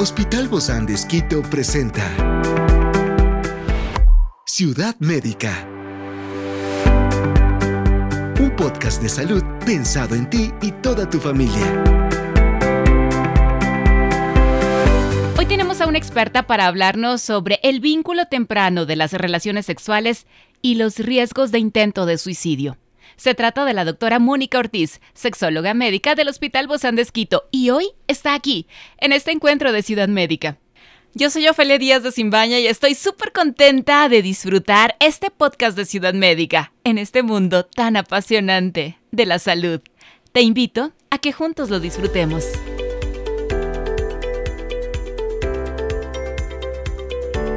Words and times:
Hospital 0.00 0.46
Bozán 0.46 0.86
de 0.86 0.94
Esquito 0.94 1.42
presenta 1.42 2.04
Ciudad 4.46 4.94
Médica. 5.00 5.68
Un 8.38 8.54
podcast 8.56 9.02
de 9.02 9.08
salud 9.08 9.42
pensado 9.66 10.14
en 10.14 10.30
ti 10.30 10.52
y 10.62 10.70
toda 10.70 11.10
tu 11.10 11.18
familia. 11.18 11.82
Hoy 15.36 15.46
tenemos 15.46 15.80
a 15.80 15.88
una 15.88 15.98
experta 15.98 16.46
para 16.46 16.68
hablarnos 16.68 17.20
sobre 17.20 17.58
el 17.64 17.80
vínculo 17.80 18.26
temprano 18.26 18.86
de 18.86 18.94
las 18.94 19.12
relaciones 19.12 19.66
sexuales 19.66 20.28
y 20.62 20.76
los 20.76 21.00
riesgos 21.00 21.50
de 21.50 21.58
intento 21.58 22.06
de 22.06 22.18
suicidio. 22.18 22.78
Se 23.18 23.34
trata 23.34 23.64
de 23.64 23.74
la 23.74 23.84
doctora 23.84 24.20
Mónica 24.20 24.60
Ortiz, 24.60 25.00
sexóloga 25.12 25.74
médica 25.74 26.14
del 26.14 26.28
Hospital 26.28 26.68
Bozán 26.68 26.94
de 26.94 27.02
Esquito, 27.02 27.48
y 27.50 27.70
hoy 27.70 27.90
está 28.06 28.32
aquí, 28.32 28.68
en 28.98 29.12
este 29.12 29.32
encuentro 29.32 29.72
de 29.72 29.82
Ciudad 29.82 30.06
Médica. 30.06 30.58
Yo 31.14 31.28
soy 31.28 31.48
Ofelia 31.48 31.78
Díaz 31.78 32.04
de 32.04 32.12
Simbaña 32.12 32.60
y 32.60 32.68
estoy 32.68 32.94
súper 32.94 33.32
contenta 33.32 34.08
de 34.08 34.22
disfrutar 34.22 34.94
este 35.00 35.32
podcast 35.32 35.76
de 35.76 35.84
Ciudad 35.84 36.14
Médica 36.14 36.72
en 36.84 36.96
este 36.96 37.24
mundo 37.24 37.66
tan 37.66 37.96
apasionante 37.96 38.98
de 39.10 39.26
la 39.26 39.40
salud. 39.40 39.80
Te 40.30 40.42
invito 40.42 40.92
a 41.10 41.18
que 41.18 41.32
juntos 41.32 41.70
lo 41.70 41.80
disfrutemos. 41.80 42.44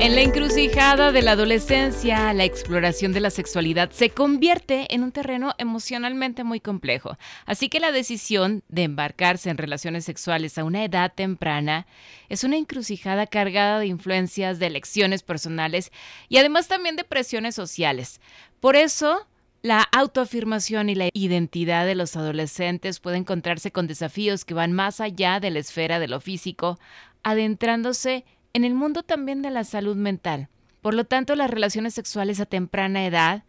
En 0.01 0.15
la 0.15 0.21
encrucijada 0.21 1.11
de 1.11 1.21
la 1.21 1.33
adolescencia, 1.33 2.33
la 2.33 2.43
exploración 2.43 3.13
de 3.13 3.19
la 3.19 3.29
sexualidad 3.29 3.91
se 3.91 4.09
convierte 4.09 4.87
en 4.95 5.03
un 5.03 5.11
terreno 5.11 5.53
emocionalmente 5.59 6.43
muy 6.43 6.59
complejo. 6.59 7.19
Así 7.45 7.69
que 7.69 7.79
la 7.79 7.91
decisión 7.91 8.63
de 8.67 8.81
embarcarse 8.81 9.51
en 9.51 9.59
relaciones 9.59 10.03
sexuales 10.03 10.57
a 10.57 10.63
una 10.63 10.83
edad 10.83 11.13
temprana 11.13 11.85
es 12.29 12.43
una 12.43 12.57
encrucijada 12.57 13.27
cargada 13.27 13.77
de 13.77 13.85
influencias, 13.85 14.57
de 14.57 14.65
elecciones 14.65 15.21
personales 15.21 15.91
y 16.29 16.37
además 16.37 16.67
también 16.67 16.95
de 16.95 17.03
presiones 17.03 17.53
sociales. 17.53 18.21
Por 18.59 18.75
eso, 18.75 19.27
la 19.61 19.83
autoafirmación 19.83 20.89
y 20.89 20.95
la 20.95 21.09
identidad 21.13 21.85
de 21.85 21.93
los 21.93 22.15
adolescentes 22.15 22.99
puede 22.99 23.17
encontrarse 23.17 23.71
con 23.71 23.85
desafíos 23.85 24.45
que 24.45 24.55
van 24.55 24.71
más 24.71 24.99
allá 24.99 25.39
de 25.39 25.51
la 25.51 25.59
esfera 25.59 25.99
de 25.99 26.07
lo 26.07 26.19
físico, 26.21 26.79
adentrándose 27.21 28.15
en 28.15 28.40
el 28.53 28.73
mundo 28.73 29.03
también 29.03 29.41
de 29.41 29.51
la 29.51 29.63
salud 29.63 29.95
mental. 29.95 30.49
Por 30.81 30.93
lo 30.93 31.05
tanto, 31.05 31.35
las 31.35 31.49
relaciones 31.49 31.93
sexuales 31.93 32.39
a 32.39 32.45
temprana 32.45 33.05
edad, 33.05 33.43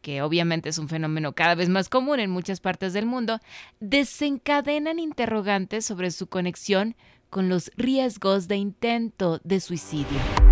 que 0.00 0.22
obviamente 0.22 0.68
es 0.68 0.78
un 0.78 0.88
fenómeno 0.88 1.34
cada 1.34 1.54
vez 1.54 1.68
más 1.68 1.88
común 1.88 2.20
en 2.20 2.30
muchas 2.30 2.60
partes 2.60 2.92
del 2.92 3.06
mundo, 3.06 3.40
desencadenan 3.80 4.98
interrogantes 4.98 5.84
sobre 5.84 6.10
su 6.10 6.28
conexión 6.28 6.96
con 7.30 7.48
los 7.48 7.70
riesgos 7.76 8.48
de 8.48 8.56
intento 8.56 9.40
de 9.44 9.60
suicidio. 9.60 10.47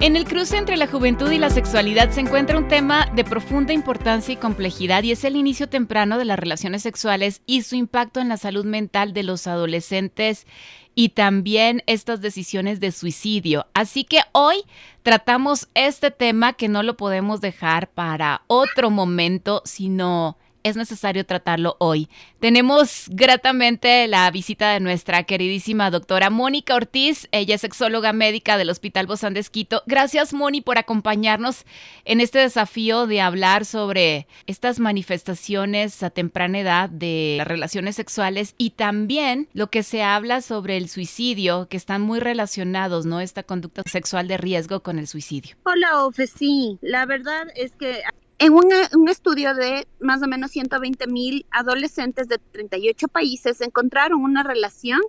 En 0.00 0.16
el 0.16 0.24
cruce 0.24 0.56
entre 0.56 0.78
la 0.78 0.86
juventud 0.86 1.30
y 1.30 1.36
la 1.36 1.50
sexualidad 1.50 2.10
se 2.10 2.22
encuentra 2.22 2.56
un 2.56 2.68
tema 2.68 3.04
de 3.14 3.22
profunda 3.22 3.74
importancia 3.74 4.32
y 4.32 4.38
complejidad 4.38 5.02
y 5.02 5.12
es 5.12 5.24
el 5.24 5.36
inicio 5.36 5.68
temprano 5.68 6.16
de 6.16 6.24
las 6.24 6.38
relaciones 6.38 6.80
sexuales 6.80 7.42
y 7.44 7.60
su 7.60 7.76
impacto 7.76 8.18
en 8.18 8.30
la 8.30 8.38
salud 8.38 8.64
mental 8.64 9.12
de 9.12 9.24
los 9.24 9.46
adolescentes 9.46 10.46
y 10.94 11.10
también 11.10 11.82
estas 11.86 12.22
decisiones 12.22 12.80
de 12.80 12.92
suicidio. 12.92 13.66
Así 13.74 14.04
que 14.04 14.20
hoy 14.32 14.64
tratamos 15.02 15.68
este 15.74 16.10
tema 16.10 16.54
que 16.54 16.68
no 16.68 16.82
lo 16.82 16.96
podemos 16.96 17.42
dejar 17.42 17.90
para 17.90 18.40
otro 18.46 18.88
momento, 18.88 19.60
sino 19.66 20.38
es 20.62 20.76
necesario 20.76 21.24
tratarlo 21.26 21.76
hoy. 21.78 22.08
Tenemos 22.40 23.06
gratamente 23.08 24.06
la 24.08 24.30
visita 24.30 24.72
de 24.72 24.80
nuestra 24.80 25.24
queridísima 25.24 25.90
doctora 25.90 26.30
Mónica 26.30 26.74
Ortiz. 26.74 27.28
Ella 27.32 27.54
es 27.54 27.60
sexóloga 27.60 28.12
médica 28.12 28.56
del 28.56 28.70
Hospital 28.70 29.06
Bozán 29.06 29.34
de 29.34 29.40
Esquito. 29.40 29.82
Gracias, 29.86 30.32
Moni, 30.32 30.60
por 30.60 30.78
acompañarnos 30.78 31.64
en 32.04 32.20
este 32.20 32.38
desafío 32.38 33.06
de 33.06 33.20
hablar 33.20 33.64
sobre 33.64 34.26
estas 34.46 34.80
manifestaciones 34.80 36.02
a 36.02 36.10
temprana 36.10 36.60
edad 36.60 36.88
de 36.88 37.34
las 37.38 37.48
relaciones 37.48 37.96
sexuales 37.96 38.54
y 38.58 38.70
también 38.70 39.48
lo 39.52 39.68
que 39.68 39.82
se 39.82 40.02
habla 40.02 40.40
sobre 40.40 40.76
el 40.76 40.88
suicidio, 40.88 41.68
que 41.68 41.76
están 41.76 42.02
muy 42.02 42.20
relacionados, 42.20 43.06
¿no? 43.06 43.20
Esta 43.20 43.42
conducta 43.42 43.82
sexual 43.86 44.28
de 44.28 44.36
riesgo 44.36 44.80
con 44.80 44.98
el 44.98 45.06
suicidio. 45.06 45.56
Hola, 45.64 46.04
Ofe, 46.04 46.26
sí. 46.26 46.78
La 46.80 47.06
verdad 47.06 47.48
es 47.54 47.72
que 47.76 48.02
en 48.40 48.54
un, 48.54 49.08
estudio 49.08 49.54
de 49.54 49.86
más 50.00 50.22
o 50.22 50.26
menos 50.26 50.50
120 50.52 51.06
mil 51.08 51.44
adolescentes 51.50 52.26
de 52.26 52.38
38 52.38 53.06
países 53.08 53.60
encontraron 53.60 54.22
una 54.22 54.42
relación 54.42 55.00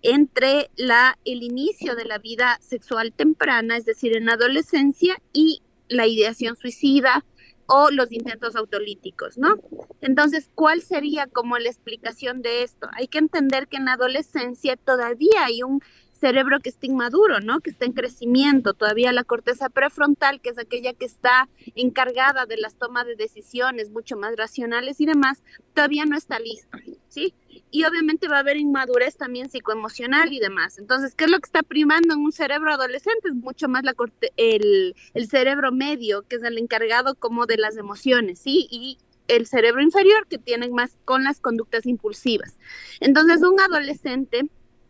entre 0.00 0.70
la, 0.74 1.18
el 1.26 1.42
inicio 1.42 1.94
de 1.94 2.06
la 2.06 2.16
vida 2.16 2.58
sexual 2.62 3.12
temprana, 3.12 3.76
es 3.76 3.84
decir, 3.84 4.16
en 4.16 4.30
adolescencia, 4.30 5.20
y 5.34 5.60
la 5.88 6.06
ideación 6.06 6.56
suicida 6.56 7.24
o 7.66 7.90
los 7.90 8.10
intentos 8.12 8.56
autolíticos, 8.56 9.36
¿no? 9.36 9.56
Entonces, 10.00 10.50
¿cuál 10.54 10.80
sería 10.80 11.26
como 11.26 11.58
la 11.58 11.68
explicación 11.68 12.40
de 12.40 12.62
esto? 12.62 12.88
Hay 12.92 13.08
que 13.08 13.18
entender 13.18 13.68
que 13.68 13.76
en 13.76 13.86
la 13.86 13.92
adolescencia 13.94 14.76
todavía 14.76 15.44
hay 15.44 15.62
un 15.62 15.82
cerebro 16.14 16.60
que 16.60 16.70
está 16.70 16.86
inmaduro, 16.86 17.40
¿no? 17.40 17.60
Que 17.60 17.70
está 17.70 17.84
en 17.84 17.92
crecimiento. 17.92 18.72
Todavía 18.72 19.12
la 19.12 19.24
corteza 19.24 19.68
prefrontal, 19.68 20.40
que 20.40 20.50
es 20.50 20.58
aquella 20.58 20.92
que 20.92 21.04
está 21.04 21.48
encargada 21.74 22.46
de 22.46 22.56
las 22.56 22.76
tomas 22.76 23.06
de 23.06 23.16
decisiones 23.16 23.90
mucho 23.90 24.16
más 24.16 24.36
racionales 24.36 25.00
y 25.00 25.06
demás, 25.06 25.42
todavía 25.74 26.04
no 26.06 26.16
está 26.16 26.38
lista, 26.38 26.78
¿sí? 27.08 27.34
Y 27.70 27.84
obviamente 27.84 28.28
va 28.28 28.36
a 28.36 28.40
haber 28.40 28.56
inmadurez 28.56 29.16
también 29.16 29.50
psicoemocional 29.50 30.32
y 30.32 30.38
demás. 30.38 30.78
Entonces, 30.78 31.14
¿qué 31.14 31.24
es 31.24 31.30
lo 31.30 31.38
que 31.38 31.46
está 31.46 31.62
primando 31.62 32.14
en 32.14 32.20
un 32.20 32.32
cerebro 32.32 32.72
adolescente? 32.72 33.28
Es 33.28 33.34
mucho 33.34 33.68
más 33.68 33.84
la 33.84 33.94
corte 33.94 34.32
el, 34.36 34.94
el 35.14 35.28
cerebro 35.28 35.72
medio, 35.72 36.22
que 36.22 36.36
es 36.36 36.42
el 36.42 36.58
encargado 36.58 37.14
como 37.14 37.46
de 37.46 37.58
las 37.58 37.76
emociones, 37.76 38.38
¿sí? 38.38 38.66
Y 38.70 38.98
el 39.28 39.46
cerebro 39.46 39.82
inferior, 39.82 40.26
que 40.28 40.38
tiene 40.38 40.68
más 40.68 40.96
con 41.04 41.24
las 41.24 41.40
conductas 41.40 41.86
impulsivas. 41.86 42.58
Entonces, 43.00 43.42
un 43.42 43.58
adolescente 43.60 44.42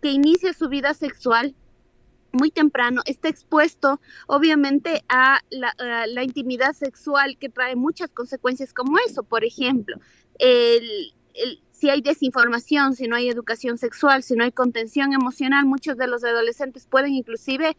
que 0.04 0.10
inicia 0.10 0.52
su 0.52 0.68
vida 0.68 0.92
sexual 0.92 1.54
muy 2.30 2.50
temprano, 2.50 3.00
está 3.06 3.30
expuesto 3.30 4.02
obviamente 4.26 5.02
a 5.08 5.40
la, 5.48 6.22
intimidad 6.22 6.74
sexual 6.74 7.38
que 7.38 7.48
trae 7.48 7.74
muchas 7.74 8.12
consecuencias 8.12 8.74
como 8.74 8.98
eso, 8.98 9.22
por 9.22 9.44
ejemplo, 9.44 9.96
si 10.38 11.88
hay 11.88 12.02
desinformación, 12.02 12.94
si 12.94 13.08
no 13.08 13.16
hay 13.16 13.30
educación 13.30 13.78
sexual, 13.78 14.22
si 14.22 14.34
no 14.34 14.44
hay 14.44 14.52
contención 14.52 15.14
emocional, 15.14 15.64
muchos 15.64 15.96
de 15.96 16.06
los 16.06 16.22
adolescentes 16.22 16.86
pueden 16.86 17.14
inclusive 17.14 17.74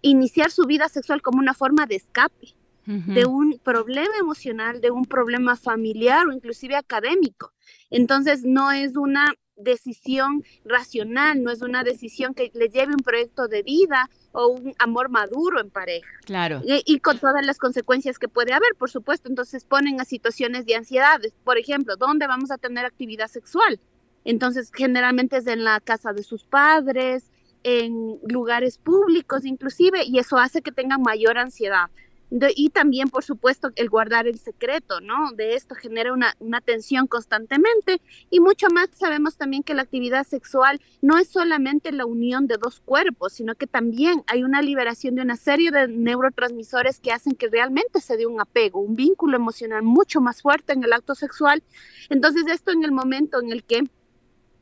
iniciar 0.00 0.50
su 0.50 0.64
vida 0.64 0.88
sexual 0.88 1.20
como 1.20 1.40
una 1.40 1.52
forma 1.52 1.84
de 1.84 1.96
escape 1.96 2.54
de 2.86 3.26
un 3.26 3.58
problema 3.62 4.16
emocional, 4.18 4.80
de 4.80 4.90
un 4.90 5.04
problema 5.04 5.56
familiar 5.56 6.26
o 6.26 6.32
inclusive 6.32 6.74
académico. 6.74 7.52
Entonces 7.90 8.44
no 8.44 8.72
es 8.72 8.96
una 8.96 9.34
decisión 9.56 10.44
racional, 10.64 11.42
no 11.42 11.50
es 11.50 11.62
una 11.62 11.82
decisión 11.82 12.34
que 12.34 12.50
le 12.54 12.68
lleve 12.68 12.92
un 12.92 13.02
proyecto 13.02 13.48
de 13.48 13.62
vida 13.62 14.10
o 14.32 14.48
un 14.48 14.74
amor 14.78 15.08
maduro 15.08 15.60
en 15.60 15.70
pareja. 15.70 16.08
Claro. 16.24 16.60
Y, 16.64 16.98
con 17.00 17.18
todas 17.18 17.44
las 17.44 17.58
consecuencias 17.58 18.18
que 18.18 18.28
puede 18.28 18.52
haber, 18.52 18.74
por 18.78 18.90
supuesto. 18.90 19.28
Entonces 19.28 19.64
ponen 19.64 20.00
a 20.00 20.04
situaciones 20.04 20.66
de 20.66 20.74
ansiedad. 20.74 21.20
Por 21.44 21.58
ejemplo, 21.58 21.96
¿dónde 21.96 22.26
vamos 22.26 22.50
a 22.50 22.58
tener 22.58 22.84
actividad 22.84 23.28
sexual? 23.28 23.80
Entonces, 24.24 24.70
generalmente 24.74 25.38
es 25.38 25.46
en 25.46 25.64
la 25.64 25.80
casa 25.80 26.12
de 26.12 26.22
sus 26.22 26.44
padres, 26.44 27.30
en 27.62 28.18
lugares 28.28 28.78
públicos 28.78 29.44
inclusive, 29.44 30.04
y 30.04 30.18
eso 30.18 30.36
hace 30.36 30.62
que 30.62 30.72
tengan 30.72 31.00
mayor 31.02 31.38
ansiedad 31.38 31.88
y 32.30 32.70
también, 32.70 33.08
por 33.08 33.24
supuesto, 33.24 33.70
el 33.76 33.88
guardar 33.88 34.26
el 34.26 34.38
secreto, 34.38 35.00
¿no? 35.00 35.32
De 35.32 35.54
esto 35.54 35.74
genera 35.74 36.12
una, 36.12 36.34
una, 36.40 36.60
tensión 36.60 37.06
constantemente 37.06 38.00
y 38.30 38.40
mucho 38.40 38.68
más 38.68 38.90
sabemos 38.94 39.36
también 39.36 39.62
que 39.62 39.74
la 39.74 39.82
actividad 39.82 40.26
sexual 40.26 40.80
no 41.02 41.18
es 41.18 41.28
solamente 41.28 41.92
la 41.92 42.04
unión 42.04 42.46
de 42.46 42.56
dos 42.56 42.80
cuerpos, 42.80 43.34
sino 43.34 43.54
que 43.54 43.66
también 43.66 44.24
hay 44.26 44.42
una 44.42 44.62
liberación 44.62 45.14
de 45.14 45.22
una 45.22 45.36
serie 45.36 45.70
de 45.70 45.86
neurotransmisores 45.86 46.98
que 46.98 47.12
hacen 47.12 47.34
que 47.34 47.48
realmente 47.48 48.00
se 48.00 48.16
dé 48.16 48.26
un 48.26 48.40
apego, 48.40 48.80
un 48.80 48.96
vínculo 48.96 49.36
emocional 49.36 49.82
mucho 49.82 50.20
más 50.20 50.42
fuerte 50.42 50.72
en 50.72 50.82
el 50.82 50.92
acto 50.92 51.14
sexual. 51.14 51.62
Entonces, 52.10 52.44
esto 52.48 52.72
en 52.72 52.84
el 52.84 52.92
momento 52.92 53.40
en 53.40 53.52
el 53.52 53.64
que 53.64 53.84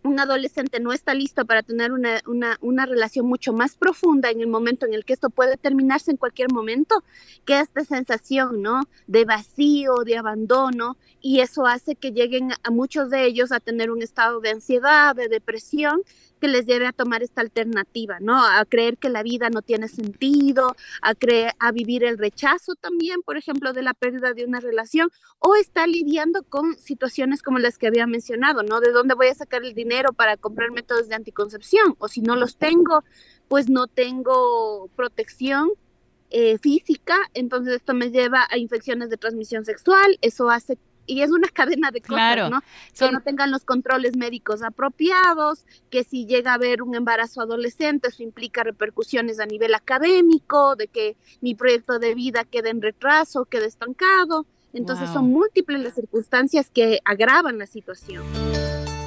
un 0.05 0.21
adolescente 0.21 0.81
no 0.81 0.93
está 0.93 1.15
listo 1.15 1.47
para 1.47 1.63
tener 1.63 1.91
una, 1.91 2.21
una, 2.61 2.87
relación 2.87 3.27
mucho 3.27 3.55
más 3.55 3.75
profunda 3.75 4.31
en 4.31 4.41
el 4.41 4.47
momento 4.47 4.85
en 4.85 4.93
el 4.93 5.05
que 5.05 5.15
esto 5.15 5.31
puede 5.31 5.57
terminarse 5.57 6.11
en 6.11 6.19
cualquier 6.19 6.53
momento, 6.53 7.03
que 7.47 7.59
esta 7.59 7.85
sensación, 7.85 8.61
¿no? 8.61 8.83
De 9.07 9.25
vacío, 9.25 10.05
de 10.05 10.19
abandono, 10.19 10.99
y 11.23 11.41
eso 11.41 11.67
hace 11.67 11.97
que 11.97 12.13
lleguen 12.13 12.51
a 12.63 12.71
muchos 12.71 13.09
de 13.09 13.25
ellos 13.25 13.51
a 13.51 13.61
tener 13.61 13.91
un 13.91 14.03
estado 14.03 14.41
de 14.41 14.51
ansiedad, 14.51 15.17
de 15.17 15.29
depresión, 15.29 16.03
que 16.45 16.49
les 16.49 16.67
lleve 16.67 16.87
a 16.87 16.93
tomar 16.93 17.23
esta 17.23 17.41
alternativa, 17.41 18.19
¿no? 18.21 18.37
A 18.37 18.63
creer 18.67 18.99
que 18.99 19.09
la 19.09 19.23
vida 19.23 19.49
no 19.49 19.63
tiene 19.63 19.89
sentido, 19.89 20.77
a 21.01 21.15
creer, 21.15 21.53
a 21.59 21.73
vivir 21.73 22.05
el 22.05 22.19
rechazo 22.19 22.75
también, 22.75 23.23
por 23.23 23.39
ejemplo, 23.39 23.73
de 23.73 23.81
la 23.81 23.95
pérdida 23.95 24.35
de 24.35 24.45
una 24.45 24.61
relación, 24.61 25.09
o 25.39 25.55
está 25.55 25.87
lidiando 25.87 26.43
con 26.43 26.77
situaciones 26.77 27.41
como 27.41 27.59
las 27.59 27.79
que 27.79 27.87
había 27.87 28.07
mencionado, 28.07 28.63
¿no? 28.63 28.81
¿De 28.81 28.93
dónde 28.93 29.15
voy 29.15 29.29
a 29.29 29.35
sacar 29.35 29.65
el 29.65 29.73
dinero 29.73 30.13
para 30.13 30.37
comprar 30.37 30.71
métodos 30.71 31.09
de 31.09 31.15
anticoncepción? 31.15 31.95
O 31.97 32.09
si 32.09 32.21
no 32.21 32.37
los 32.37 32.59
tengo, 32.59 33.05
pues 33.49 33.71
no 33.71 33.87
tengo 33.87 34.91
protección 34.97 35.71
eh, 36.29 36.59
física, 36.59 37.17
entonces 37.33 37.77
esto 37.77 37.95
me 37.95 38.11
lleva 38.11 38.47
a 38.51 38.59
infecciones 38.59 39.09
de 39.09 39.17
transmisión 39.17 39.65
sexual, 39.65 40.19
eso 40.21 40.51
hace 40.51 40.77
y 41.07 41.23
es 41.23 41.31
una 41.31 41.49
cadena 41.53 41.91
de 41.91 42.01
cosas, 42.01 42.51
¿no? 42.51 42.61
Que 42.99 43.11
no 43.11 43.21
tengan 43.23 43.51
los 43.51 43.65
controles 43.65 44.17
médicos 44.17 44.63
apropiados, 44.63 45.65
que 45.91 46.05
si 46.05 46.27
llega 46.27 46.53
a 46.53 46.55
haber 46.55 46.83
un 46.83 46.95
embarazo 46.95 47.41
adolescente, 47.41 48.09
eso 48.09 48.23
implica 48.23 48.63
repercusiones 48.63 49.41
a 49.41 49.47
nivel 49.47 49.75
académico, 49.75 50.77
de 50.77 50.89
que 50.89 51.17
mi 51.41 51.55
proyecto 51.55 51.99
de 51.99 52.15
vida 52.15 52.45
quede 52.45 52.71
en 52.71 52.83
retraso, 52.83 53.45
quede 53.45 53.67
estancado. 53.67 54.47
Entonces 54.73 55.09
son 55.11 55.31
múltiples 55.31 55.81
las 55.81 55.95
circunstancias 55.95 56.69
que 56.69 56.99
agravan 57.05 57.59
la 57.59 57.67
situación. 57.67 58.25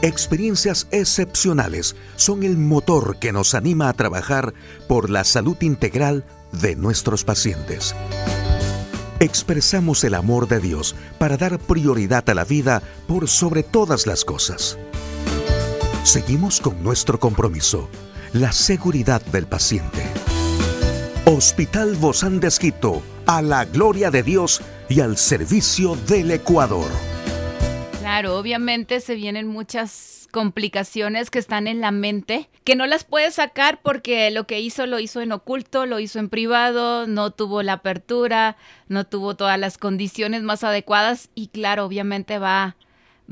Experiencias 0.02 0.88
excepcionales 0.92 1.96
son 2.16 2.44
el 2.44 2.56
motor 2.56 3.18
que 3.20 3.34
nos 3.34 3.54
anima 3.56 3.90
a 3.90 3.94
trabajar 3.94 4.54
por 4.88 5.10
la 5.10 5.24
salud 5.24 5.58
integral 5.62 6.24
de 6.52 6.76
nuestros 6.76 7.26
pacientes. 7.26 7.96
Expresamos 9.20 10.04
el 10.04 10.14
amor 10.14 10.48
de 10.48 10.60
Dios 10.60 10.96
para 11.18 11.38
dar 11.38 11.58
prioridad 11.58 12.30
a 12.30 12.36
la 12.36 12.46
vida 12.46 12.84
por 13.08 13.28
sobre 13.28 13.64
todas 13.64 14.06
las 14.06 14.24
cosas. 14.24 14.78
Seguimos 16.04 16.62
con 16.62 16.84
nuestro 16.84 17.20
compromiso, 17.20 17.90
la 18.34 18.52
seguridad 18.52 19.24
del 19.24 19.48
paciente. 19.48 20.04
Hospital 21.26 21.96
Bozán 21.96 22.40
de 22.40 22.48
Esquito, 22.48 23.02
a 23.26 23.42
la 23.42 23.66
gloria 23.66 24.12
de 24.12 24.22
Dios 24.22 24.62
y 24.88 25.00
al 25.00 25.18
servicio 25.18 25.96
del 26.08 26.30
Ecuador. 26.30 26.92
Claro, 28.00 28.38
obviamente 28.38 29.02
se 29.02 29.16
vienen 29.16 29.48
muchas 29.48 30.17
complicaciones 30.38 31.32
que 31.32 31.40
están 31.40 31.66
en 31.66 31.82
la 31.82 31.90
mente, 31.90 32.48
que 32.64 32.76
no 32.76 32.86
las 32.86 33.04
puede 33.04 33.32
sacar 33.32 33.80
porque 33.82 34.30
lo 34.30 34.46
que 34.46 34.60
hizo 34.60 34.86
lo 34.86 35.00
hizo 35.00 35.20
en 35.20 35.32
oculto, 35.32 35.88
lo 35.88 36.00
hizo 36.00 36.20
en 36.20 36.30
privado, 36.30 37.08
no 37.08 37.32
tuvo 37.32 37.64
la 37.64 37.74
apertura, 37.74 38.56
no 38.88 39.04
tuvo 39.04 39.36
todas 39.36 39.58
las 39.58 39.80
condiciones 39.80 40.44
más 40.44 40.64
adecuadas 40.64 41.32
y 41.34 41.48
claro, 41.48 41.86
obviamente 41.86 42.38
va, 42.38 42.76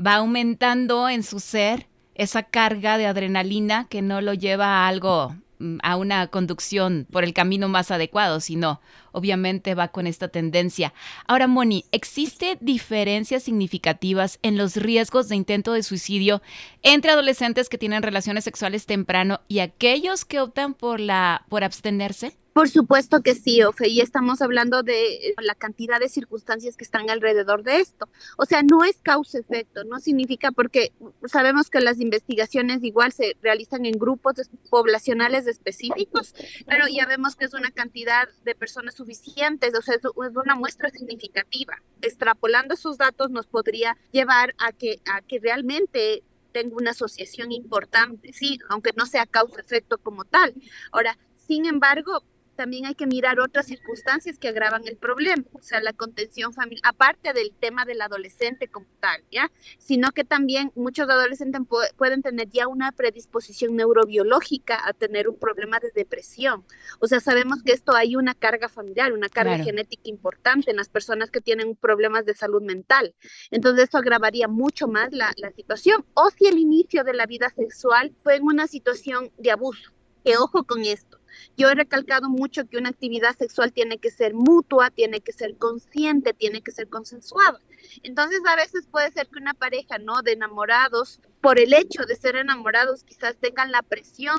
va 0.04 0.16
aumentando 0.16 1.08
en 1.08 1.22
su 1.22 1.38
ser 1.38 1.86
esa 2.16 2.42
carga 2.42 2.98
de 2.98 3.06
adrenalina 3.06 3.86
que 3.88 4.02
no 4.02 4.20
lo 4.20 4.34
lleva 4.34 4.66
a 4.66 4.88
algo 4.88 5.36
a 5.82 5.96
una 5.96 6.26
conducción 6.28 7.06
por 7.10 7.24
el 7.24 7.32
camino 7.32 7.68
más 7.68 7.90
adecuado, 7.90 8.40
sino 8.40 8.80
obviamente 9.12 9.74
va 9.74 9.88
con 9.88 10.06
esta 10.06 10.28
tendencia. 10.28 10.92
Ahora, 11.26 11.46
Moni, 11.46 11.84
¿existe 11.92 12.58
diferencias 12.60 13.42
significativas 13.42 14.38
en 14.42 14.56
los 14.56 14.76
riesgos 14.76 15.28
de 15.28 15.36
intento 15.36 15.72
de 15.72 15.82
suicidio 15.82 16.42
entre 16.82 17.12
adolescentes 17.12 17.68
que 17.68 17.78
tienen 17.78 18.02
relaciones 18.02 18.44
sexuales 18.44 18.86
temprano 18.86 19.40
y 19.48 19.60
aquellos 19.60 20.24
que 20.24 20.40
optan 20.40 20.74
por 20.74 21.00
la 21.00 21.44
por 21.48 21.64
abstenerse? 21.64 22.36
Por 22.56 22.70
supuesto 22.70 23.20
que 23.20 23.34
sí, 23.34 23.62
Ofe, 23.62 23.88
y 23.88 24.00
estamos 24.00 24.40
hablando 24.40 24.82
de 24.82 25.34
la 25.42 25.54
cantidad 25.54 26.00
de 26.00 26.08
circunstancias 26.08 26.74
que 26.74 26.84
están 26.84 27.10
alrededor 27.10 27.62
de 27.62 27.80
esto. 27.80 28.08
O 28.38 28.46
sea, 28.46 28.62
no 28.62 28.82
es 28.82 28.96
causa-efecto, 29.02 29.84
no 29.84 30.00
significa 30.00 30.50
porque 30.52 30.90
sabemos 31.26 31.68
que 31.68 31.82
las 31.82 32.00
investigaciones 32.00 32.82
igual 32.82 33.12
se 33.12 33.36
realizan 33.42 33.84
en 33.84 33.98
grupos 33.98 34.36
poblacionales 34.70 35.46
específicos, 35.46 36.34
pero 36.66 36.86
ya 36.88 37.04
vemos 37.04 37.36
que 37.36 37.44
es 37.44 37.52
una 37.52 37.70
cantidad 37.70 38.26
de 38.46 38.54
personas 38.54 38.94
suficientes, 38.94 39.74
o 39.78 39.82
sea, 39.82 39.96
es 39.96 40.00
una 40.34 40.54
muestra 40.54 40.88
significativa. 40.88 41.74
Extrapolando 42.00 42.72
esos 42.72 42.96
datos 42.96 43.30
nos 43.30 43.46
podría 43.46 43.98
llevar 44.12 44.54
a 44.56 44.72
que, 44.72 44.98
a 45.04 45.20
que 45.20 45.40
realmente 45.40 46.22
tenga 46.52 46.74
una 46.74 46.92
asociación 46.92 47.52
importante, 47.52 48.32
sí, 48.32 48.60
aunque 48.70 48.92
no 48.96 49.04
sea 49.04 49.26
causa-efecto 49.26 49.98
como 49.98 50.24
tal. 50.24 50.54
Ahora, 50.90 51.18
sin 51.36 51.66
embargo, 51.66 52.24
también 52.56 52.86
hay 52.86 52.94
que 52.94 53.06
mirar 53.06 53.38
otras 53.38 53.66
circunstancias 53.66 54.38
que 54.38 54.48
agravan 54.48 54.82
el 54.86 54.96
problema, 54.96 55.44
o 55.52 55.62
sea, 55.62 55.80
la 55.80 55.92
contención 55.92 56.52
familiar, 56.52 56.82
aparte 56.84 57.32
del 57.32 57.52
tema 57.52 57.84
del 57.84 58.00
adolescente 58.00 58.68
como 58.68 58.86
tal, 59.00 59.22
¿ya? 59.30 59.52
Sino 59.78 60.10
que 60.12 60.24
también 60.24 60.72
muchos 60.74 61.08
adolescentes 61.08 61.60
pueden 61.96 62.22
tener 62.22 62.48
ya 62.50 62.66
una 62.66 62.92
predisposición 62.92 63.76
neurobiológica 63.76 64.80
a 64.84 64.92
tener 64.92 65.28
un 65.28 65.38
problema 65.38 65.78
de 65.78 65.92
depresión. 65.94 66.64
O 66.98 67.06
sea, 67.06 67.20
sabemos 67.20 67.62
que 67.62 67.72
esto 67.72 67.94
hay 67.94 68.16
una 68.16 68.34
carga 68.34 68.68
familiar, 68.68 69.12
una 69.12 69.28
carga 69.28 69.58
genética 69.58 70.08
importante 70.08 70.70
en 70.70 70.76
las 70.76 70.88
personas 70.88 71.30
que 71.30 71.40
tienen 71.40 71.76
problemas 71.76 72.24
de 72.24 72.34
salud 72.34 72.62
mental. 72.62 73.14
Entonces, 73.50 73.88
eso 73.88 73.98
agravaría 73.98 74.48
mucho 74.48 74.88
más 74.88 75.12
la, 75.12 75.32
la 75.36 75.52
situación. 75.52 76.04
O 76.14 76.30
si 76.30 76.46
el 76.46 76.58
inicio 76.58 77.04
de 77.04 77.14
la 77.14 77.26
vida 77.26 77.50
sexual 77.50 78.12
fue 78.22 78.36
en 78.36 78.44
una 78.44 78.66
situación 78.66 79.30
de 79.38 79.50
abuso, 79.50 79.92
que 80.24 80.36
ojo 80.36 80.64
con 80.64 80.84
esto 80.84 81.20
yo 81.56 81.68
he 81.68 81.74
recalcado 81.74 82.28
mucho 82.28 82.66
que 82.66 82.78
una 82.78 82.90
actividad 82.90 83.36
sexual 83.36 83.72
tiene 83.72 83.98
que 83.98 84.10
ser 84.10 84.34
mutua, 84.34 84.90
tiene 84.90 85.20
que 85.20 85.32
ser 85.32 85.56
consciente, 85.56 86.32
tiene 86.34 86.62
que 86.62 86.72
ser 86.72 86.88
consensuada. 86.88 87.60
Entonces, 88.02 88.40
a 88.46 88.56
veces 88.56 88.86
puede 88.90 89.10
ser 89.12 89.28
que 89.28 89.38
una 89.38 89.54
pareja, 89.54 89.98
¿no? 89.98 90.22
De 90.22 90.32
enamorados, 90.32 91.20
por 91.40 91.58
el 91.58 91.72
hecho 91.72 92.04
de 92.04 92.16
ser 92.16 92.36
enamorados, 92.36 93.04
quizás 93.04 93.36
tengan 93.36 93.70
la 93.70 93.82
presión 93.82 94.38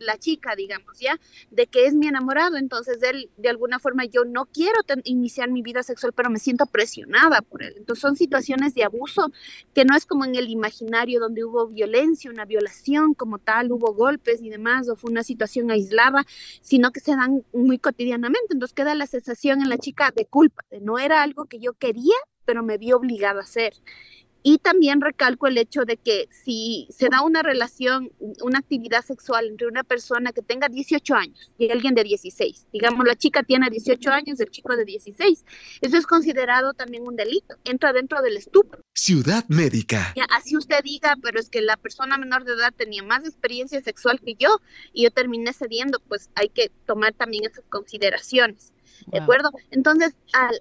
la 0.00 0.18
chica, 0.18 0.54
digamos, 0.56 0.98
¿ya? 0.98 1.18
De 1.50 1.66
que 1.66 1.86
es 1.86 1.94
mi 1.94 2.08
enamorado, 2.08 2.56
entonces 2.56 3.02
él, 3.02 3.30
de 3.36 3.48
alguna 3.48 3.78
forma, 3.78 4.04
yo 4.04 4.24
no 4.24 4.46
quiero 4.46 4.78
iniciar 5.04 5.50
mi 5.50 5.62
vida 5.62 5.82
sexual, 5.82 6.12
pero 6.12 6.30
me 6.30 6.38
siento 6.38 6.66
presionada 6.66 7.42
por 7.42 7.62
él. 7.62 7.74
Entonces 7.76 8.00
son 8.00 8.16
situaciones 8.16 8.74
de 8.74 8.84
abuso 8.84 9.32
que 9.74 9.84
no 9.84 9.96
es 9.96 10.06
como 10.06 10.24
en 10.24 10.34
el 10.34 10.48
imaginario 10.48 11.20
donde 11.20 11.44
hubo 11.44 11.68
violencia, 11.68 12.30
una 12.30 12.44
violación 12.44 13.14
como 13.14 13.38
tal, 13.38 13.72
hubo 13.72 13.94
golpes 13.94 14.42
y 14.42 14.50
demás, 14.50 14.88
o 14.88 14.96
fue 14.96 15.10
una 15.10 15.22
situación 15.22 15.70
aislada, 15.70 16.24
sino 16.60 16.90
que 16.90 17.00
se 17.00 17.12
dan 17.12 17.44
muy 17.52 17.78
cotidianamente. 17.78 18.54
Entonces 18.54 18.74
queda 18.74 18.94
la 18.94 19.06
sensación 19.06 19.62
en 19.62 19.68
la 19.68 19.78
chica 19.78 20.12
de 20.14 20.26
culpa, 20.26 20.64
de 20.70 20.80
no 20.80 20.98
era 20.98 21.22
algo 21.22 21.46
que 21.46 21.60
yo 21.60 21.74
quería, 21.74 22.16
pero 22.44 22.62
me 22.62 22.78
vi 22.78 22.92
obligada 22.92 23.40
a 23.40 23.44
hacer. 23.44 23.74
Y 24.42 24.58
también 24.58 25.00
recalco 25.00 25.46
el 25.46 25.58
hecho 25.58 25.84
de 25.84 25.96
que 25.96 26.28
si 26.30 26.88
se 26.90 27.08
da 27.08 27.22
una 27.22 27.42
relación, 27.42 28.10
una 28.42 28.58
actividad 28.58 29.04
sexual 29.04 29.46
entre 29.46 29.66
una 29.66 29.84
persona 29.84 30.32
que 30.32 30.42
tenga 30.42 30.68
18 30.68 31.14
años 31.14 31.50
y 31.58 31.70
alguien 31.70 31.94
de 31.94 32.04
16, 32.04 32.66
digamos 32.72 33.06
la 33.06 33.16
chica 33.16 33.42
tiene 33.42 33.68
18 33.68 34.10
años, 34.10 34.40
el 34.40 34.50
chico 34.50 34.74
de 34.76 34.84
16, 34.84 35.44
eso 35.80 35.96
es 35.96 36.06
considerado 36.06 36.72
también 36.72 37.06
un 37.06 37.16
delito, 37.16 37.56
entra 37.64 37.92
dentro 37.92 38.22
del 38.22 38.36
estupro. 38.36 38.80
Ciudad 38.94 39.44
Médica. 39.48 40.14
así 40.30 40.56
usted 40.56 40.82
diga, 40.82 41.16
pero 41.22 41.38
es 41.38 41.50
que 41.50 41.60
la 41.60 41.76
persona 41.76 42.16
menor 42.16 42.44
de 42.44 42.54
edad 42.54 42.72
tenía 42.74 43.02
más 43.02 43.24
experiencia 43.24 43.80
sexual 43.82 44.20
que 44.20 44.34
yo 44.34 44.60
y 44.92 45.04
yo 45.04 45.10
terminé 45.10 45.52
cediendo, 45.52 46.00
pues 46.08 46.30
hay 46.34 46.48
que 46.48 46.70
tomar 46.86 47.12
también 47.12 47.44
esas 47.44 47.64
consideraciones. 47.68 48.72
¿De 49.06 49.18
acuerdo? 49.18 49.50
Entonces, 49.70 50.14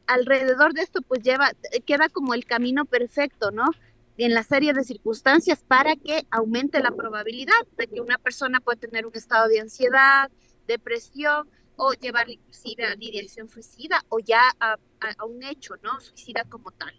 alrededor 0.07 0.73
de 0.73 0.81
esto, 0.81 1.01
pues 1.01 1.21
lleva, 1.21 1.51
queda 1.85 2.09
como 2.09 2.33
el 2.33 2.45
camino 2.45 2.85
perfecto, 2.85 3.51
¿no? 3.51 3.71
En 4.17 4.33
la 4.33 4.43
serie 4.43 4.73
de 4.73 4.83
circunstancias 4.83 5.63
para 5.65 5.95
que 5.95 6.25
aumente 6.29 6.81
la 6.81 6.91
probabilidad 6.91 7.53
de 7.77 7.87
que 7.87 8.01
una 8.01 8.17
persona 8.17 8.59
pueda 8.59 8.79
tener 8.79 9.05
un 9.05 9.15
estado 9.15 9.47
de 9.47 9.61
ansiedad, 9.61 10.29
depresión 10.67 11.47
o 11.75 11.93
llevar 11.93 12.29
inclusive 12.29 12.85
a 12.85 12.95
dirección 12.95 13.47
suicida 13.49 14.03
o 14.09 14.19
ya 14.19 14.41
a, 14.59 14.77
a 15.17 15.25
un 15.25 15.43
hecho, 15.43 15.75
¿no? 15.81 15.99
Suicida 16.01 16.43
como 16.43 16.71
tal. 16.71 16.93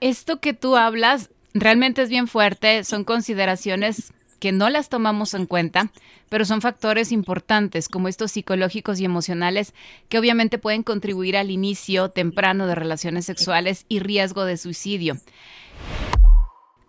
Esto 0.00 0.40
que 0.40 0.52
tú 0.52 0.76
hablas 0.76 1.30
realmente 1.54 2.02
es 2.02 2.08
bien 2.08 2.28
fuerte, 2.28 2.84
son 2.84 3.04
consideraciones 3.04 4.12
que 4.40 4.50
no 4.50 4.68
las 4.70 4.88
tomamos 4.88 5.34
en 5.34 5.46
cuenta, 5.46 5.92
pero 6.28 6.44
son 6.44 6.60
factores 6.60 7.12
importantes 7.12 7.88
como 7.88 8.08
estos 8.08 8.32
psicológicos 8.32 8.98
y 8.98 9.04
emocionales 9.04 9.74
que 10.08 10.18
obviamente 10.18 10.58
pueden 10.58 10.82
contribuir 10.82 11.36
al 11.36 11.50
inicio 11.50 12.08
temprano 12.08 12.66
de 12.66 12.74
relaciones 12.74 13.26
sexuales 13.26 13.84
y 13.88 14.00
riesgo 14.00 14.44
de 14.44 14.56
suicidio. 14.56 15.16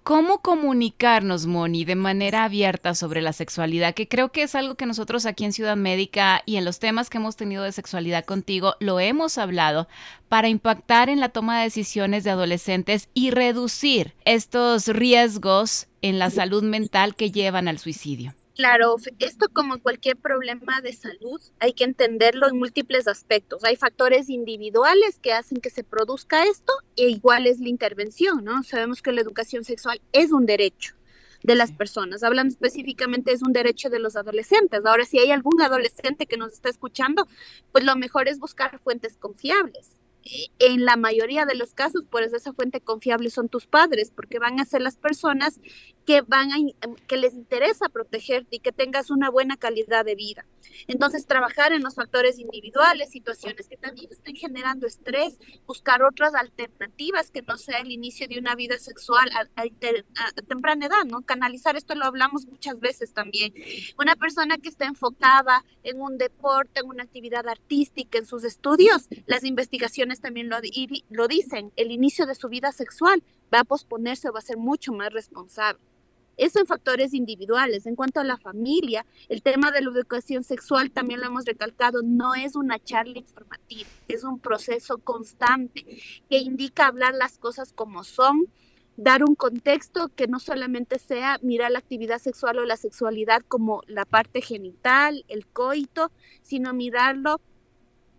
¿Cómo 0.03 0.41
comunicarnos, 0.41 1.45
Moni, 1.45 1.85
de 1.85 1.93
manera 1.93 2.43
abierta 2.43 2.95
sobre 2.95 3.21
la 3.21 3.33
sexualidad? 3.33 3.93
Que 3.93 4.07
creo 4.07 4.31
que 4.31 4.41
es 4.41 4.55
algo 4.55 4.73
que 4.73 4.87
nosotros 4.87 5.27
aquí 5.27 5.45
en 5.45 5.53
Ciudad 5.53 5.77
Médica 5.77 6.41
y 6.47 6.55
en 6.55 6.65
los 6.65 6.79
temas 6.79 7.11
que 7.11 7.19
hemos 7.19 7.35
tenido 7.35 7.61
de 7.61 7.71
sexualidad 7.71 8.25
contigo 8.25 8.73
lo 8.79 8.99
hemos 8.99 9.37
hablado 9.37 9.87
para 10.27 10.49
impactar 10.49 11.09
en 11.09 11.19
la 11.19 11.29
toma 11.29 11.59
de 11.59 11.65
decisiones 11.65 12.23
de 12.23 12.31
adolescentes 12.31 13.09
y 13.13 13.29
reducir 13.29 14.15
estos 14.25 14.87
riesgos 14.87 15.87
en 16.01 16.17
la 16.17 16.31
salud 16.31 16.63
mental 16.63 17.13
que 17.13 17.29
llevan 17.29 17.67
al 17.67 17.77
suicidio. 17.77 18.33
Claro, 18.55 18.97
esto 19.19 19.47
como 19.53 19.79
cualquier 19.81 20.17
problema 20.17 20.81
de 20.81 20.91
salud 20.93 21.41
hay 21.59 21.71
que 21.73 21.85
entenderlo 21.85 22.47
en 22.49 22.59
múltiples 22.59 23.07
aspectos. 23.07 23.63
Hay 23.63 23.77
factores 23.77 24.29
individuales 24.29 25.19
que 25.19 25.31
hacen 25.33 25.61
que 25.61 25.69
se 25.69 25.83
produzca 25.85 26.43
esto 26.43 26.73
e 26.97 27.09
igual 27.09 27.47
es 27.47 27.59
la 27.59 27.69
intervención, 27.69 28.43
¿no? 28.43 28.61
Sabemos 28.63 29.01
que 29.01 29.13
la 29.13 29.21
educación 29.21 29.63
sexual 29.63 30.01
es 30.11 30.31
un 30.31 30.45
derecho. 30.45 30.95
de 31.43 31.55
las 31.55 31.71
personas. 31.71 32.21
Hablan 32.23 32.49
específicamente 32.49 33.31
es 33.31 33.41
un 33.41 33.51
derecho 33.51 33.89
de 33.89 33.97
los 33.99 34.15
adolescentes. 34.15 34.85
Ahora, 34.85 35.05
si 35.05 35.17
hay 35.17 35.31
algún 35.31 35.59
adolescente 35.61 36.27
que 36.27 36.37
nos 36.37 36.53
está 36.53 36.69
escuchando, 36.69 37.27
pues 37.71 37.83
lo 37.83 37.95
mejor 37.95 38.27
es 38.27 38.37
buscar 38.39 38.79
fuentes 38.79 39.17
confiables 39.17 39.97
en 40.59 40.85
la 40.85 40.95
mayoría 40.97 41.45
de 41.45 41.55
los 41.55 41.73
casos, 41.73 42.03
pues 42.09 42.33
esa 42.33 42.53
fuente 42.53 42.81
confiable 42.81 43.29
son 43.29 43.49
tus 43.49 43.65
padres, 43.65 44.11
porque 44.15 44.39
van 44.39 44.59
a 44.59 44.65
ser 44.65 44.81
las 44.81 44.95
personas 44.95 45.59
que 46.05 46.21
van 46.21 46.51
a, 46.51 46.55
que 47.07 47.17
les 47.17 47.33
interesa 47.33 47.89
protegerte 47.89 48.57
y 48.57 48.59
que 48.59 48.71
tengas 48.71 49.09
una 49.11 49.29
buena 49.29 49.57
calidad 49.57 50.05
de 50.05 50.15
vida. 50.15 50.45
Entonces, 50.87 51.25
trabajar 51.25 51.73
en 51.73 51.83
los 51.83 51.95
factores 51.95 52.39
individuales, 52.39 53.09
situaciones 53.09 53.67
que 53.67 53.77
también 53.77 54.11
estén 54.11 54.35
generando 54.35 54.87
estrés, 54.87 55.37
buscar 55.65 56.03
otras 56.03 56.33
alternativas 56.33 57.31
que 57.31 57.41
no 57.41 57.57
sea 57.57 57.79
el 57.79 57.91
inicio 57.91 58.27
de 58.27 58.39
una 58.39 58.55
vida 58.55 58.77
sexual 58.77 59.29
a, 59.55 59.63
temprana 60.47 60.87
edad, 60.87 61.05
¿no? 61.05 61.21
Canalizar 61.21 61.75
esto 61.75 61.95
lo 61.95 62.05
hablamos 62.05 62.45
muchas 62.47 62.79
veces 62.79 63.13
también. 63.13 63.53
Una 63.97 64.15
persona 64.15 64.57
que 64.57 64.69
está 64.69 64.85
enfocada 64.85 65.63
en 65.83 66.01
un 66.01 66.17
deporte, 66.17 66.81
en 66.81 66.87
una 66.87 67.03
actividad 67.03 67.47
artística, 67.47 68.17
en 68.17 68.25
sus 68.25 68.43
estudios, 68.43 69.07
las 69.25 69.43
investigaciones 69.43 70.10
también 70.19 70.49
lo, 70.49 70.57
lo 71.09 71.27
dicen, 71.27 71.71
el 71.75 71.91
inicio 71.91 72.25
de 72.25 72.35
su 72.35 72.49
vida 72.49 72.71
sexual 72.71 73.23
va 73.53 73.59
a 73.59 73.63
posponerse 73.63 74.29
o 74.29 74.33
va 74.33 74.39
a 74.39 74.43
ser 74.43 74.57
mucho 74.57 74.91
más 74.91 75.13
responsable. 75.13 75.79
Eso 76.37 76.59
en 76.59 76.65
factores 76.65 77.13
individuales. 77.13 77.85
En 77.85 77.95
cuanto 77.95 78.19
a 78.19 78.23
la 78.23 78.37
familia, 78.37 79.05
el 79.29 79.43
tema 79.43 79.71
de 79.71 79.81
la 79.81 79.91
educación 79.91 80.43
sexual 80.43 80.89
también 80.89 81.19
lo 81.19 81.27
hemos 81.27 81.45
recalcado, 81.45 82.01
no 82.03 82.33
es 82.33 82.55
una 82.55 82.79
charla 82.79 83.19
informativa, 83.19 83.89
es 84.07 84.23
un 84.23 84.39
proceso 84.39 84.97
constante 84.97 85.85
que 86.29 86.39
indica 86.39 86.87
hablar 86.87 87.13
las 87.13 87.37
cosas 87.37 87.73
como 87.73 88.03
son, 88.03 88.47
dar 88.97 89.23
un 89.23 89.35
contexto 89.35 90.09
que 90.15 90.27
no 90.27 90.39
solamente 90.39 90.99
sea 90.99 91.37
mirar 91.41 91.71
la 91.71 91.79
actividad 91.79 92.19
sexual 92.19 92.59
o 92.59 92.65
la 92.65 92.77
sexualidad 92.77 93.41
como 93.47 93.81
la 93.87 94.05
parte 94.05 94.41
genital, 94.41 95.23
el 95.27 95.45
coito, 95.45 96.11
sino 96.41 96.73
mirarlo 96.73 97.39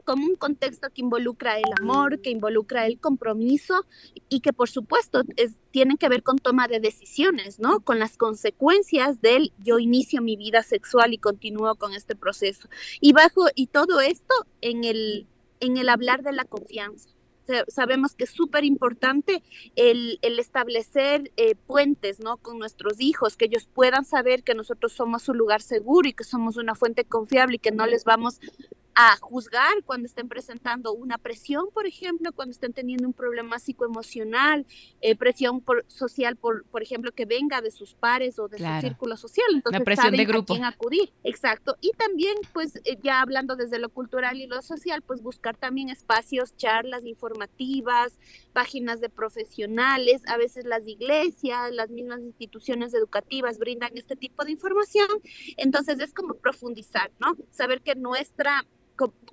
como 0.05 0.27
un 0.27 0.37
contexto 0.37 0.89
que 0.91 1.03
involucra 1.03 1.59
el 1.59 1.73
amor, 1.81 2.21
que 2.21 2.31
involucra 2.31 2.87
el 2.87 2.99
compromiso 2.99 3.87
y 4.29 4.41
que 4.41 4.53
por 4.53 4.69
supuesto 4.69 5.23
es, 5.37 5.53
tienen 5.71 5.97
que 5.97 6.09
ver 6.09 6.23
con 6.23 6.39
toma 6.39 6.69
de 6.69 6.81
decisiones, 6.81 7.59
¿no? 7.59 7.81
Con 7.81 7.99
las 7.99 8.17
consecuencias 8.17 9.21
del 9.21 9.53
yo 9.59 9.79
inicio 9.79 10.23
mi 10.23 10.37
vida 10.37 10.63
sexual 10.63 11.13
y 11.13 11.19
continúo 11.19 11.75
con 11.77 11.95
este 11.95 12.17
proceso. 12.17 12.69
Y 13.01 13.13
bajo, 13.13 13.47
y 13.55 13.69
todo 13.69 14.01
esto 14.01 14.35
en 14.61 14.85
el, 14.85 15.27
en 15.61 15.77
el 15.77 15.89
hablar 15.89 16.23
de 16.23 16.33
la 16.33 16.45
confianza 16.45 17.11
sabemos 17.69 18.15
que 18.15 18.25
es 18.25 18.31
súper 18.31 18.65
importante 18.65 19.43
el, 19.77 20.19
el, 20.23 20.39
establecer 20.39 21.33
eh, 21.37 21.55
puentes 21.55 22.21
¿no? 22.21 22.37
con 22.37 22.59
nuestros 22.59 23.01
hijos, 23.01 23.37
que 23.37 23.47
ellos 23.47 23.69
puedan 23.73 24.05
saber 24.05 24.43
que 24.43 24.55
nosotros 24.55 24.93
somos 24.93 25.29
un 25.29 25.39
lugar 25.39 25.63
seguro 25.63 26.09
y 26.09 26.13
que 26.13 26.25
somos 26.25 26.57
una 26.57 26.75
fuente 26.75 27.05
confiable 27.05 27.57
y 27.57 27.59
que 27.59 27.73
no 27.73 27.87
les 27.87 28.05
vamos 28.05 28.41
a 28.95 29.17
juzgar 29.21 29.83
cuando 29.85 30.07
estén 30.07 30.29
presentando 30.29 30.93
una 30.93 31.17
presión, 31.19 31.67
por 31.73 31.87
ejemplo, 31.87 32.33
cuando 32.33 32.53
estén 32.53 32.73
teniendo 32.73 33.07
un 33.07 33.15
problema 33.15 33.59
psicoemocional, 33.59 34.67
eh, 35.01 35.17
presión 35.17 35.61
por, 35.61 35.85
social, 35.89 36.37
por, 36.37 36.65
por 36.67 36.83
ejemplo, 36.83 37.13
que 37.13 37.25
venga 37.25 37.61
de 37.63 37.71
sus 37.71 37.95
pares 37.95 38.39
o 38.39 38.49
de 38.49 38.59
su 38.59 38.81
círculo 38.81 39.17
social. 39.17 39.47
Entonces, 39.55 39.81
La 39.81 39.85
presión 39.85 40.15
de 40.15 40.25
grupo. 40.25 40.53
a 40.53 40.57
quién 40.57 40.65
acudir. 40.65 41.13
Exacto. 41.25 41.77
Y 41.81 41.93
también, 41.93 42.37
pues, 42.53 42.77
eh, 42.85 42.99
ya 43.03 43.23
hablando 43.23 43.57
desde 43.57 43.79
lo 43.79 43.89
cultural 43.89 44.37
y 44.39 44.47
lo 44.47 44.61
social, 44.61 45.03
pues 45.03 45.23
buscar 45.23 45.57
también 45.57 45.89
espacios, 45.89 46.57
charlas 46.57 47.05
informativas, 47.07 48.19
páginas 48.53 49.01
de 49.01 49.09
profesionales, 49.09 50.23
a 50.27 50.37
veces 50.37 50.67
las 50.67 50.87
iglesias, 50.87 51.73
las 51.73 51.91
mismas 51.91 52.21
instituciones 52.21 52.93
educativas 52.93 53.59
brindan 53.59 53.97
este 53.97 54.17
tipo 54.17 54.45
de 54.45 54.53
información. 54.53 55.09
Entonces, 55.57 55.99
es 56.01 56.13
como 56.13 56.35
profundizar, 56.35 57.11
¿no? 57.19 57.37
Saber 57.51 57.81
que 57.81 57.95
nuestra 57.95 58.67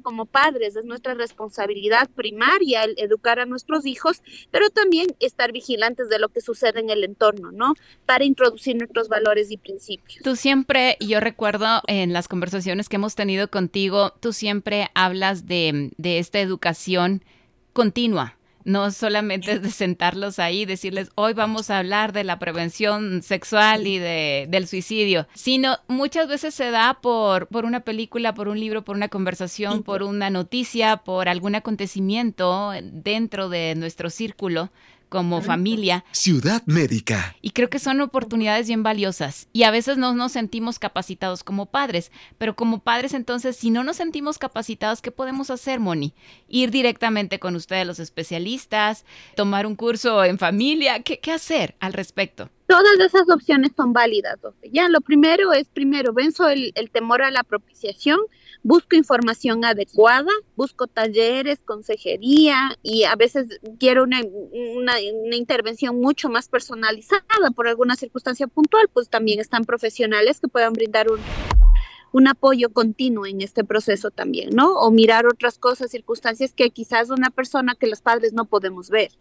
como 0.02 0.26
padres, 0.26 0.76
es 0.76 0.86
nuestra 0.86 1.14
responsabilidad 1.14 2.10
primaria 2.10 2.84
el 2.84 2.96
educar 2.98 3.40
a 3.40 3.46
nuestros 3.46 3.86
hijos, 3.86 4.22
pero 4.52 4.70
también 4.70 5.08
estar 5.20 5.52
vigilantes 5.52 6.10
de 6.10 6.20
lo 6.20 6.30
que 6.30 6.42
sucede 6.42 6.80
en 6.80 6.90
el 6.90 7.04
entorno, 7.04 7.52
¿no? 7.52 7.74
Para 8.06 8.26
introducir 8.26 8.76
nuestros 8.76 9.10
valores 9.10 9.52
y 9.52 9.58
principios. 9.58 10.24
Tú 10.24 10.36
siempre, 10.36 10.98
yo 11.00 11.20
recuerdo 11.20 11.82
en 11.88 12.14
las 12.14 12.28
conversaciones 12.28 12.90
que 12.90 12.96
hemos 12.96 13.16
tenido 13.16 13.50
contigo, 13.50 14.14
tú 14.20 14.34
siempre 14.34 14.90
hablas 14.96 15.46
de, 15.46 15.92
de 15.98 16.20
esta 16.20 16.40
educación 16.40 17.24
continua, 17.74 18.39
no 18.64 18.92
solamente 18.92 19.54
es 19.54 19.62
de 19.62 19.72
sentarlos 19.72 20.40
ahí 20.40 20.62
y 20.62 20.66
decirles, 20.66 21.10
hoy 21.16 21.34
vamos 21.34 21.70
a 21.70 21.80
hablar 21.80 22.14
de 22.14 22.24
la 22.24 22.40
prevención 22.40 23.22
sexual 23.22 23.88
y 23.88 23.98
de, 23.98 24.48
del 24.50 24.68
suicidio, 24.68 25.28
sino 25.34 25.78
muchas 25.88 26.28
veces 26.28 26.54
se 26.54 26.72
da 26.72 27.00
por, 27.02 27.48
por 27.48 27.66
una 27.66 27.82
película, 27.82 28.34
por 28.34 28.48
un 28.48 28.60
libro, 28.60 28.84
por 28.84 28.96
una 28.96 29.10
conversación, 29.10 29.84
por 29.84 30.04
una 30.04 30.30
noticia, 30.30 30.98
por 30.98 31.30
algún 31.30 31.56
acontecimiento 31.56 32.72
dentro 32.84 33.50
de 33.50 33.76
nuestro 33.76 34.10
círculo 34.10 34.70
como 35.10 35.42
familia. 35.42 36.06
Ciudad 36.12 36.64
médica. 36.66 37.36
Y 37.42 37.52
creo 37.52 37.70
que 37.70 37.80
son 37.80 38.00
oportunidades 38.00 38.68
bien 38.68 38.84
valiosas. 38.84 39.48
Y 39.52 39.64
a 39.64 39.72
veces 39.72 39.98
no 39.98 40.14
nos 40.14 40.32
sentimos 40.32 40.80
capacitados 40.80 41.44
como 41.44 41.66
padres. 41.66 42.12
Pero 42.38 42.56
como 42.56 42.80
padres, 42.80 43.14
entonces, 43.14 43.58
si 43.58 43.72
no 43.72 43.84
nos 43.84 43.98
sentimos 43.98 44.38
capacitados, 44.38 45.02
¿qué 45.02 45.12
podemos 45.12 45.50
hacer, 45.50 45.80
Moni? 45.80 46.14
Ir 46.48 46.72
directamente 46.72 47.40
con 47.40 47.56
ustedes, 47.56 47.86
los 47.86 48.00
especialistas, 48.00 49.06
tomar 49.36 49.66
un 49.66 49.76
curso 49.76 50.24
en 50.24 50.38
familia. 50.38 51.02
¿Qué, 51.02 51.20
qué 51.20 51.32
hacer 51.32 51.76
al 51.80 51.94
respecto? 51.94 52.50
Todas 52.68 53.00
esas 53.00 53.28
opciones 53.30 53.72
son 53.76 53.94
válidas. 53.94 54.38
Ya, 54.72 54.88
lo 54.90 55.02
primero 55.02 55.54
es, 55.54 55.68
primero, 55.70 56.14
venzo 56.14 56.48
el, 56.50 56.72
el 56.76 56.92
temor 56.92 57.24
a 57.24 57.32
la 57.32 57.44
propiciación 57.44 58.20
busco 58.64 58.96
información 58.96 59.64
adecuada, 59.64 60.32
busco 60.56 60.88
talleres, 60.88 61.60
consejería 61.64 62.78
y 62.84 63.04
a 63.04 63.16
veces 63.16 63.60
quiero 63.80 64.04
una, 64.04 64.22
una, 64.76 65.00
intervención 65.36 66.00
mucho 66.00 66.30
más 66.30 66.50
personalizada 66.50 67.52
por 67.56 67.68
alguna 67.68 67.96
circunstancia 67.96 68.48
puntual, 68.48 68.90
pues 68.92 69.10
también 69.10 69.40
están 69.40 69.64
profesionales 69.64 70.40
que 70.40 70.48
puedan 70.48 70.74
brindar 70.74 71.10
un, 71.10 71.20
un 72.12 72.28
apoyo 72.28 72.72
continuo 72.72 73.26
en 73.26 73.42
este 73.42 73.64
proceso 73.64 74.12
también, 74.12 74.50
¿no? 74.52 74.74
O 74.74 74.92
mirar 74.92 75.26
otras 75.28 75.58
cosas, 75.58 75.92
circunstancias 75.92 76.54
que 76.54 76.70
quizás 76.70 77.10
una 77.10 77.30
persona 77.30 77.76
que 77.76 77.88
los 77.88 78.02
padres 78.02 78.34
no 78.34 78.46
podemos 78.46 78.90
ver. 78.90 79.12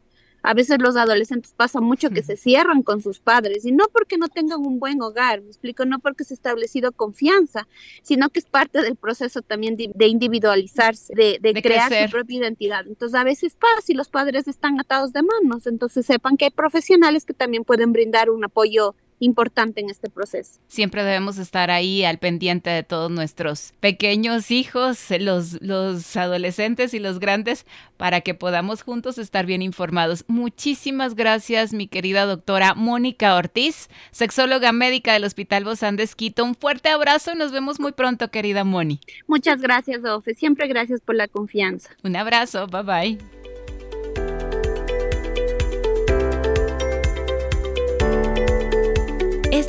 A 0.43 0.55
veces 0.55 0.79
los 0.81 0.97
adolescentes 0.97 1.53
pasa 1.57 1.81
mucho 1.81 2.11
que 2.11 2.23
se 2.23 2.37
cierran 2.37 2.83
con 2.83 3.03
sus 3.03 3.19
padres 3.19 3.65
y 3.65 3.73
no 3.73 3.85
porque 3.93 4.17
no 4.17 4.29
tengan 4.29 4.61
un 4.61 4.79
buen 4.79 5.03
hogar, 5.03 5.43
me 5.43 5.49
explico, 5.49 5.85
no 5.85 5.99
porque 5.99 6.25
se 6.25 6.35
ha 6.35 6.37
establecido 6.37 6.93
confianza, 6.93 7.67
sino 8.03 8.29
que 8.31 8.39
es 8.39 8.47
parte 8.47 8.83
del 8.83 8.97
proceso 8.97 9.43
también 9.43 9.77
de, 9.77 10.07
individualizarse, 10.07 11.13
de, 11.15 11.63
crear 11.63 11.93
su 11.93 12.11
propia 12.11 12.39
identidad. 12.39 12.87
Entonces 12.87 13.19
a 13.19 13.25
veces 13.25 13.57
pasa 13.57 13.85
y 13.89 13.95
los 13.95 14.09
padres 14.09 14.49
están 14.49 14.81
atados 14.81 15.13
de 15.13 15.23
manos, 15.23 15.67
entonces 15.67 16.07
sepan 16.07 16.37
que 16.37 16.47
hay 16.47 16.51
profesionales 16.51 17.25
que 17.25 17.35
también 17.35 17.65
pueden 17.65 17.93
brindar 17.93 18.31
un 18.31 18.45
apoyo 18.45 18.95
importante 19.21 19.81
en 19.81 19.91
este 19.91 20.11
proceso. 20.11 20.61
Siempre 20.69 21.05
debemos 21.05 21.39
estar 21.39 21.71
ahí 21.71 22.05
al 22.05 22.19
pendiente 22.19 22.71
de 22.71 22.83
todos 22.83 23.11
nuestros 23.11 23.73
pequeños 23.81 24.51
hijos, 24.51 24.99
los, 25.19 25.61
los 25.63 26.17
adolescentes 26.17 26.95
y 26.95 26.99
los 26.99 27.19
grandes, 27.19 27.67
para 27.97 28.21
que 28.21 28.35
podamos 28.35 28.83
juntos 28.83 29.19
estar 29.19 29.47
bien 29.47 29.63
informados. 29.63 30.25
Muchísimas 30.29 31.15
gracias, 31.15 31.73
mi 31.73 31.89
querida 31.89 32.27
doctora 32.27 32.75
Mónica 32.75 33.35
Ortiz, 33.35 33.89
sexóloga 34.11 34.73
médica 34.73 35.13
del 35.13 35.25
Hospital 35.25 35.65
Bozán 35.65 35.97
de 35.97 36.05
Esquito. 36.05 36.45
Un 36.45 36.55
fuerte 36.55 36.89
abrazo 36.89 37.33
y 37.33 37.37
nos 37.37 37.53
vemos 37.53 37.81
muy 37.81 37.93
pronto, 37.93 38.31
querida 38.31 38.65
Moni. 38.65 39.01
Muchas 39.27 39.61
gracias, 39.61 40.05
Ofe. 40.05 40.35
Siempre 40.35 40.69
gracias 40.69 41.01
por 41.01 41.15
la 41.15 41.29
confianza. 41.29 41.91
Un 42.03 42.17
abrazo. 42.17 42.67
Bye 42.67 42.83
bye. 42.83 43.38